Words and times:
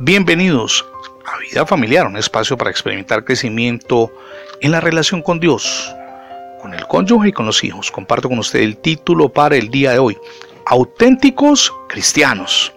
Bienvenidos 0.00 0.86
a 1.26 1.38
Vida 1.38 1.66
Familiar, 1.66 2.06
un 2.06 2.16
espacio 2.16 2.56
para 2.56 2.70
experimentar 2.70 3.24
crecimiento 3.24 4.12
en 4.60 4.70
la 4.70 4.80
relación 4.80 5.22
con 5.22 5.40
Dios, 5.40 5.92
con 6.62 6.72
el 6.72 6.86
cónyuge 6.86 7.30
y 7.30 7.32
con 7.32 7.46
los 7.46 7.64
hijos. 7.64 7.90
Comparto 7.90 8.28
con 8.28 8.38
usted 8.38 8.60
el 8.60 8.76
título 8.76 9.28
para 9.28 9.56
el 9.56 9.70
día 9.70 9.90
de 9.90 9.98
hoy, 9.98 10.16
Auténticos 10.66 11.74
Cristianos. 11.88 12.72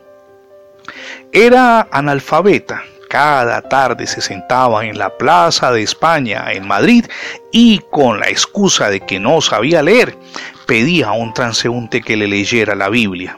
Era 1.32 1.88
analfabeta. 1.92 2.82
Cada 3.08 3.62
tarde 3.62 4.08
se 4.08 4.20
sentaba 4.20 4.84
en 4.86 4.98
la 4.98 5.16
Plaza 5.16 5.72
de 5.72 5.84
España 5.84 6.52
en 6.52 6.66
Madrid 6.66 7.06
y 7.52 7.80
con 7.92 8.20
la 8.20 8.30
excusa 8.30 8.90
de 8.90 9.02
que 9.02 9.20
no 9.20 9.42
sabía 9.42 9.84
leer, 9.84 10.18
pedía 10.66 11.10
a 11.10 11.14
un 11.14 11.34
transeúnte 11.36 12.02
que 12.02 12.18
le 12.18 12.28
leyera 12.28 12.74
la 12.74 12.90
Biblia 12.90 13.38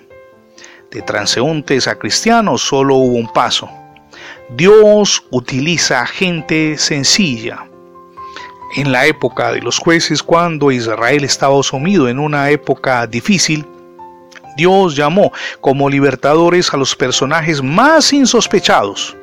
de 0.93 1.01
transeúntes 1.01 1.87
a 1.87 1.95
cristianos 1.95 2.61
solo 2.61 2.95
hubo 2.95 3.15
un 3.15 3.27
paso. 3.27 3.69
Dios 4.55 5.23
utiliza 5.31 6.05
gente 6.05 6.77
sencilla. 6.77 7.65
En 8.75 8.91
la 8.91 9.05
época 9.05 9.51
de 9.51 9.61
los 9.61 9.79
jueces, 9.79 10.21
cuando 10.21 10.71
Israel 10.71 11.23
estaba 11.23 11.61
sumido 11.63 12.07
en 12.07 12.19
una 12.19 12.49
época 12.49 13.05
difícil, 13.07 13.65
Dios 14.55 14.95
llamó 14.95 15.31
como 15.61 15.89
libertadores 15.89 16.73
a 16.73 16.77
los 16.77 16.95
personajes 16.95 17.61
más 17.61 18.13
insospechados. 18.13 19.15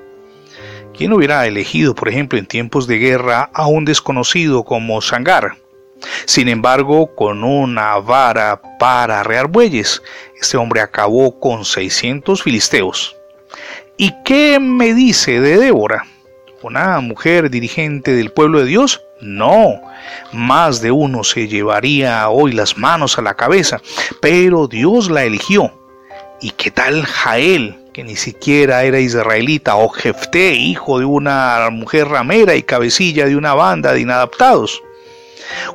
¿Quién 0.97 1.13
hubiera 1.13 1.47
elegido, 1.47 1.95
por 1.95 2.09
ejemplo, 2.09 2.39
en 2.39 2.47
tiempos 2.47 2.87
de 2.87 2.99
guerra 2.99 3.49
a 3.55 3.67
un 3.67 3.85
desconocido 3.85 4.65
como 4.65 5.01
Sangar? 5.01 5.55
Sin 6.25 6.49
embargo, 6.49 7.15
con 7.15 7.45
una 7.45 7.99
vara 7.99 8.61
para 8.79 9.21
arrear 9.21 9.49
bueyes, 9.49 10.03
este 10.41 10.57
hombre 10.57 10.81
acabó 10.81 11.39
con 11.39 11.65
600 11.65 12.43
filisteos. 12.43 13.17
¿Y 13.97 14.15
qué 14.25 14.59
me 14.59 14.95
dice 14.95 15.41
de 15.41 15.59
Débora? 15.59 16.07
¿Una 16.63 17.01
mujer 17.01 17.51
dirigente 17.51 18.13
del 18.15 18.33
pueblo 18.33 18.61
de 18.61 18.67
Dios? 18.67 19.03
No, 19.21 19.81
más 20.33 20.81
de 20.81 20.91
uno 20.91 21.25
se 21.25 21.49
llevaría 21.49 22.29
hoy 22.31 22.53
las 22.53 22.79
manos 22.79 23.19
a 23.19 23.23
la 23.23 23.35
cabeza, 23.35 23.81
pero 24.21 24.67
Dios 24.67 25.11
la 25.11 25.25
eligió. 25.25 25.73
¿Y 26.41 26.53
qué 26.53 26.71
tal 26.71 27.05
Jael, 27.05 27.77
que 27.93 28.03
ni 28.03 28.17
siquiera 28.17 28.85
era 28.85 28.99
israelita, 28.99 29.77
o 29.77 29.91
Jefté, 29.91 30.55
hijo 30.55 30.99
de 30.99 31.05
una 31.05 31.69
mujer 31.71 32.09
ramera 32.09 32.55
y 32.55 32.63
cabecilla 32.63 33.27
de 33.27 33.37
una 33.37 33.53
banda 33.53 33.93
de 33.93 34.01
inadaptados? 34.01 34.83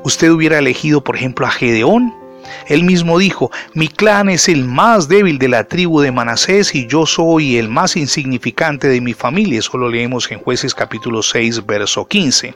Usted 0.03 0.31
hubiera 0.31 0.57
elegido, 0.57 1.03
por 1.03 1.15
ejemplo, 1.15 1.45
a 1.45 1.51
Gedeón. 1.51 2.24
Él 2.67 2.83
mismo 2.83 3.19
dijo, 3.19 3.51
mi 3.73 3.87
clan 3.87 4.29
es 4.29 4.49
el 4.49 4.65
más 4.65 5.07
débil 5.07 5.37
de 5.37 5.47
la 5.47 5.65
tribu 5.65 6.01
de 6.01 6.11
Manasés 6.11 6.73
y 6.73 6.87
yo 6.87 7.05
soy 7.05 7.57
el 7.57 7.69
más 7.69 7.95
insignificante 7.95 8.87
de 8.87 9.01
mi 9.01 9.13
familia. 9.13 9.59
Eso 9.59 9.77
lo 9.77 9.89
leemos 9.89 10.31
en 10.31 10.39
jueces 10.39 10.73
capítulo 10.73 11.21
6, 11.21 11.65
verso 11.65 12.07
15. 12.07 12.55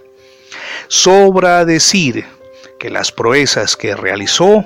Sobra 0.88 1.66
decir 1.66 2.26
que 2.80 2.90
las 2.90 3.12
proezas 3.12 3.76
que 3.76 3.96
realizó 3.96 4.66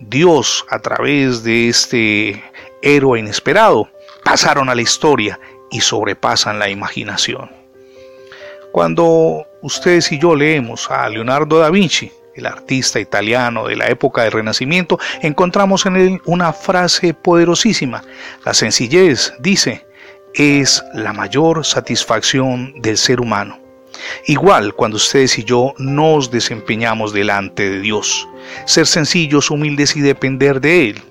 Dios 0.00 0.64
a 0.70 0.78
través 0.78 1.44
de 1.44 1.68
este 1.68 2.42
héroe 2.82 3.20
inesperado 3.20 3.88
pasaron 4.24 4.68
a 4.68 4.74
la 4.74 4.82
historia 4.82 5.38
y 5.70 5.80
sobrepasan 5.80 6.58
la 6.58 6.68
imaginación. 6.68 7.50
Cuando 8.72 9.46
ustedes 9.62 10.10
y 10.12 10.18
yo 10.18 10.34
leemos 10.34 10.90
a 10.90 11.08
Leonardo 11.08 11.58
da 11.58 11.70
Vinci, 11.70 12.12
el 12.40 12.46
artista 12.46 12.98
italiano 12.98 13.68
de 13.68 13.76
la 13.76 13.88
época 13.88 14.22
del 14.22 14.32
Renacimiento, 14.32 14.98
encontramos 15.22 15.86
en 15.86 15.96
él 15.96 16.22
una 16.24 16.52
frase 16.52 17.14
poderosísima. 17.14 18.02
La 18.44 18.54
sencillez, 18.54 19.32
dice, 19.38 19.86
es 20.34 20.82
la 20.94 21.12
mayor 21.12 21.64
satisfacción 21.64 22.74
del 22.80 22.96
ser 22.96 23.20
humano. 23.20 23.58
Igual 24.26 24.74
cuando 24.74 24.96
ustedes 24.96 25.38
y 25.38 25.44
yo 25.44 25.74
nos 25.78 26.30
desempeñamos 26.30 27.12
delante 27.12 27.68
de 27.68 27.80
Dios. 27.80 28.28
Ser 28.64 28.86
sencillos, 28.86 29.50
humildes 29.50 29.96
y 29.96 30.00
depender 30.00 30.60
de 30.60 30.90
Él. 30.90 31.02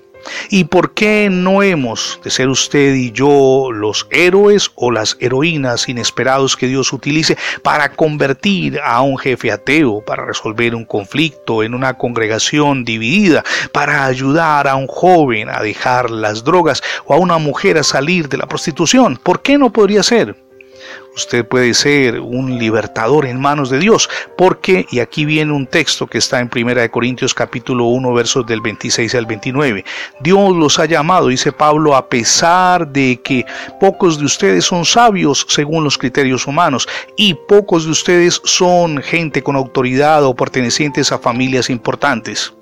¿Y 0.50 0.64
por 0.64 0.94
qué 0.94 1.28
no 1.30 1.62
hemos 1.62 2.20
de 2.24 2.30
ser 2.30 2.48
usted 2.48 2.94
y 2.94 3.12
yo 3.12 3.70
los 3.72 4.06
héroes 4.10 4.70
o 4.74 4.90
las 4.90 5.16
heroínas 5.20 5.88
inesperados 5.88 6.56
que 6.56 6.66
Dios 6.66 6.92
utilice 6.92 7.36
para 7.62 7.92
convertir 7.92 8.80
a 8.82 9.00
un 9.02 9.18
jefe 9.18 9.52
ateo, 9.52 10.04
para 10.04 10.24
resolver 10.24 10.74
un 10.74 10.84
conflicto 10.84 11.62
en 11.62 11.74
una 11.74 11.94
congregación 11.94 12.84
dividida, 12.84 13.44
para 13.72 14.04
ayudar 14.06 14.68
a 14.68 14.76
un 14.76 14.86
joven 14.86 15.48
a 15.48 15.62
dejar 15.62 16.10
las 16.10 16.44
drogas 16.44 16.82
o 17.06 17.14
a 17.14 17.18
una 17.18 17.38
mujer 17.38 17.78
a 17.78 17.82
salir 17.82 18.28
de 18.28 18.38
la 18.38 18.46
prostitución? 18.46 19.18
¿Por 19.22 19.42
qué 19.42 19.58
no 19.58 19.72
podría 19.72 20.02
ser? 20.02 20.49
Usted 21.16 21.44
puede 21.44 21.74
ser 21.74 22.20
un 22.20 22.58
libertador 22.58 23.26
en 23.26 23.40
manos 23.40 23.68
de 23.68 23.78
Dios, 23.78 24.08
porque, 24.38 24.86
y 24.90 25.00
aquí 25.00 25.24
viene 25.24 25.52
un 25.52 25.66
texto 25.66 26.06
que 26.06 26.18
está 26.18 26.40
en 26.40 26.50
1 26.54 26.90
Corintios 26.90 27.34
capítulo 27.34 27.86
1 27.86 28.14
versos 28.14 28.46
del 28.46 28.60
26 28.60 29.14
al 29.16 29.26
29, 29.26 29.84
Dios 30.20 30.56
los 30.56 30.78
ha 30.78 30.86
llamado, 30.86 31.28
dice 31.28 31.52
Pablo, 31.52 31.96
a 31.96 32.08
pesar 32.08 32.88
de 32.88 33.20
que 33.22 33.44
pocos 33.80 34.18
de 34.18 34.24
ustedes 34.24 34.64
son 34.64 34.84
sabios 34.84 35.44
según 35.48 35.84
los 35.84 35.98
criterios 35.98 36.46
humanos 36.46 36.88
y 37.16 37.34
pocos 37.34 37.84
de 37.84 37.90
ustedes 37.90 38.40
son 38.44 39.02
gente 39.02 39.42
con 39.42 39.56
autoridad 39.56 40.24
o 40.24 40.34
pertenecientes 40.34 41.12
a 41.12 41.18
familias 41.18 41.70
importantes. 41.70 42.52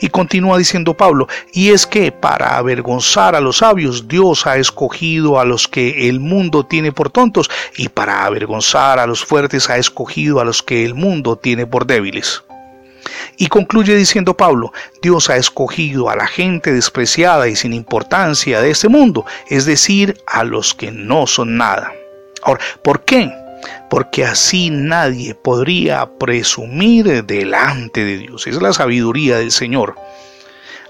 Y 0.00 0.08
continúa 0.08 0.58
diciendo 0.58 0.94
Pablo, 0.94 1.28
y 1.52 1.70
es 1.70 1.86
que 1.86 2.12
para 2.12 2.56
avergonzar 2.56 3.34
a 3.34 3.40
los 3.40 3.58
sabios 3.58 4.08
Dios 4.08 4.46
ha 4.46 4.56
escogido 4.56 5.38
a 5.40 5.44
los 5.44 5.68
que 5.68 6.08
el 6.08 6.20
mundo 6.20 6.64
tiene 6.64 6.92
por 6.92 7.10
tontos, 7.10 7.50
y 7.76 7.88
para 7.88 8.24
avergonzar 8.24 8.98
a 8.98 9.06
los 9.06 9.24
fuertes 9.24 9.70
ha 9.70 9.76
escogido 9.76 10.40
a 10.40 10.44
los 10.44 10.62
que 10.62 10.84
el 10.84 10.94
mundo 10.94 11.36
tiene 11.36 11.66
por 11.66 11.86
débiles. 11.86 12.42
Y 13.36 13.48
concluye 13.48 13.94
diciendo 13.94 14.36
Pablo, 14.36 14.72
Dios 15.02 15.30
ha 15.30 15.36
escogido 15.36 16.10
a 16.10 16.16
la 16.16 16.26
gente 16.26 16.72
despreciada 16.72 17.48
y 17.48 17.56
sin 17.56 17.72
importancia 17.72 18.60
de 18.60 18.70
este 18.70 18.88
mundo, 18.88 19.24
es 19.48 19.66
decir, 19.66 20.18
a 20.26 20.42
los 20.44 20.74
que 20.74 20.90
no 20.90 21.26
son 21.26 21.56
nada. 21.56 21.92
Ahora, 22.42 22.60
¿por 22.82 23.04
qué? 23.04 23.30
Porque 23.90 24.24
así 24.24 24.70
nadie 24.70 25.34
podría 25.34 26.06
presumir 26.18 27.24
delante 27.24 28.04
de 28.04 28.18
Dios. 28.18 28.46
Es 28.46 28.60
la 28.60 28.72
sabiduría 28.72 29.38
del 29.38 29.50
Señor. 29.50 29.94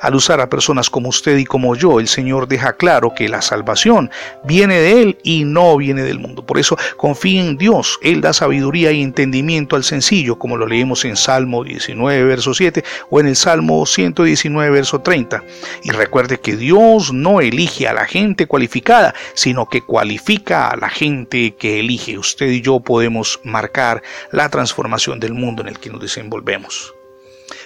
Al 0.07 0.15
usar 0.15 0.41
a 0.41 0.49
personas 0.49 0.89
como 0.89 1.09
usted 1.09 1.37
y 1.37 1.45
como 1.45 1.75
yo, 1.75 1.99
el 1.99 2.07
Señor 2.07 2.47
deja 2.47 2.75
claro 2.75 3.13
que 3.13 3.29
la 3.29 3.43
salvación 3.43 4.09
viene 4.45 4.79
de 4.79 5.03
Él 5.03 5.19
y 5.25 5.43
no 5.43 5.77
viene 5.77 6.05
del 6.05 6.21
mundo. 6.21 6.47
Por 6.47 6.61
eso 6.61 6.79
confíe 6.97 7.41
en 7.41 7.59
Dios. 7.59 7.99
Él 8.03 8.21
da 8.21 8.33
sabiduría 8.33 8.93
y 8.93 9.03
entendimiento 9.03 9.75
al 9.75 9.83
sencillo, 9.83 10.39
como 10.39 10.57
lo 10.57 10.69
leemos 10.69 11.05
en 11.05 11.17
Salmo 11.17 11.65
19, 11.65 12.23
verso 12.23 12.55
7 12.55 12.85
o 13.11 13.19
en 13.19 13.27
el 13.27 13.35
Salmo 13.35 13.85
119, 13.85 14.71
verso 14.71 15.01
30. 15.01 15.43
Y 15.83 15.91
recuerde 15.91 16.39
que 16.39 16.55
Dios 16.57 17.13
no 17.13 17.41
elige 17.41 17.89
a 17.89 17.93
la 17.93 18.05
gente 18.05 18.47
cualificada, 18.47 19.13
sino 19.35 19.67
que 19.67 19.81
cualifica 19.81 20.69
a 20.69 20.77
la 20.77 20.89
gente 20.89 21.57
que 21.57 21.81
elige. 21.81 22.17
Usted 22.17 22.47
y 22.47 22.61
yo 22.61 22.79
podemos 22.79 23.41
marcar 23.43 24.05
la 24.31 24.51
transformación 24.51 25.19
del 25.19 25.35
mundo 25.35 25.63
en 25.63 25.69
el 25.69 25.81
que 25.81 25.91
nos 25.91 26.01
desenvolvemos. 26.01 26.95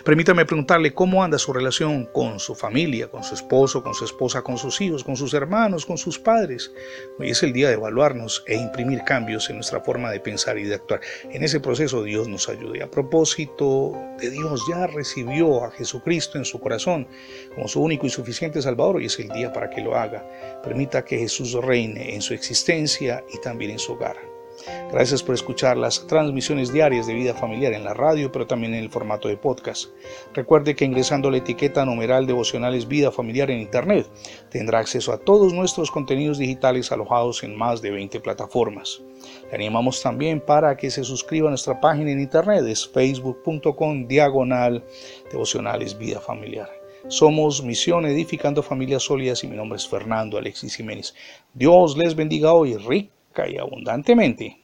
Permítame 0.05 0.47
preguntarle 0.47 0.95
cómo 0.95 1.23
anda 1.23 1.39
su 1.39 1.53
relación 1.53 2.07
con 2.07 2.41
su 2.41 2.55
familia, 2.55 3.09
con 3.09 3.23
su 3.23 3.35
esposo, 3.35 3.83
con 3.83 3.93
su 3.93 4.07
esposa, 4.07 4.41
con 4.41 4.57
sus 4.57 4.81
hijos, 4.81 5.05
con 5.05 5.15
sus 5.15 5.35
hermanos, 5.35 5.85
con 5.85 5.99
sus 5.99 6.19
padres. 6.19 6.73
Hoy 7.19 7.31
es 7.31 7.43
el 7.43 7.53
día 7.53 7.69
de 7.69 7.75
evaluarnos 7.75 8.43
e 8.47 8.57
imprimir 8.57 9.03
cambios 9.05 9.51
en 9.51 9.57
nuestra 9.57 9.81
forma 9.83 10.11
de 10.11 10.21
pensar 10.21 10.57
y 10.57 10.65
de 10.65 10.77
actuar. 10.77 11.01
En 11.31 11.45
ese 11.45 11.61
proceso 11.61 12.03
Dios 12.03 12.29
nos 12.29 12.49
ayude. 12.49 12.83
A 12.83 12.91
propósito 12.91 13.93
de 14.19 14.31
Dios, 14.31 14.63
ya 14.69 14.87
recibió 14.87 15.65
a 15.65 15.71
Jesucristo 15.71 16.39
en 16.39 16.47
su 16.47 16.59
corazón 16.61 17.07
como 17.55 17.69
su 17.69 17.83
único 17.83 18.07
y 18.07 18.11
suficiente 18.11 18.63
Salvador 18.63 19.03
y 19.03 19.07
es 19.07 19.19
el 19.19 19.29
día 19.29 19.53
para 19.53 19.69
que 19.69 19.83
lo 19.83 19.97
haga. 19.97 20.25
Permita 20.63 21.05
que 21.05 21.19
Jesús 21.19 21.53
reine 21.53 22.15
en 22.15 22.23
su 22.23 22.33
existencia 22.33 23.23
y 23.35 23.39
también 23.41 23.73
en 23.73 23.79
su 23.79 23.93
hogar. 23.93 24.30
Gracias 24.91 25.23
por 25.23 25.35
escuchar 25.35 25.77
las 25.77 26.07
transmisiones 26.07 26.73
diarias 26.73 27.07
de 27.07 27.15
vida 27.15 27.35
familiar 27.35 27.73
en 27.73 27.85
la 27.85 27.95
radio, 27.95 28.33
pero 28.33 28.47
también 28.47 28.75
en 28.75 28.81
el 28.81 28.91
formato 28.91 29.29
de 29.29 29.37
podcast. 29.37 29.91
Recuerde 30.35 30.75
que 30.75 30.85
ingresando 30.85 31.31
la 31.31 31.39
etiqueta 31.39 31.85
numeral 31.85 32.27
devocionales 32.27 32.89
vida 32.89 33.11
familiar 33.11 33.51
en 33.51 33.61
Internet 33.61 34.09
tendrá 34.51 34.81
acceso 34.81 35.13
a 35.13 35.19
todos 35.19 35.53
nuestros 35.53 35.91
contenidos 35.91 36.39
digitales 36.39 36.91
alojados 36.93 37.43
en 37.43 37.57
más 37.57 37.81
de 37.83 37.91
20 37.91 38.21
plataformas. 38.21 39.01
Le 39.51 39.57
animamos 39.57 40.03
también 40.03 40.41
para 40.41 40.77
que 40.77 40.91
se 40.91 41.05
suscriba 41.05 41.49
a 41.49 41.51
nuestra 41.51 41.81
página 41.81 42.11
en 42.11 42.21
Internet, 42.21 42.65
es 42.67 42.89
facebook.com 42.89 44.07
diagonal 44.07 44.85
devocionales. 45.31 45.97
Somos 47.09 47.63
Misión 47.63 48.07
Edificando 48.07 48.63
Familias 48.63 49.05
Sólidas 49.05 49.43
y 49.43 49.49
mi 49.49 49.57
nombre 49.57 49.77
es 49.77 49.89
Fernando 49.89 50.37
Alexis 50.39 50.77
Jiménez. 50.77 51.15
Dios 51.55 51.97
les 51.97 52.15
bendiga 52.15 52.53
hoy 52.53 52.77
rico 52.77 53.20
y 53.49 53.59
abundantemente. 53.59 54.61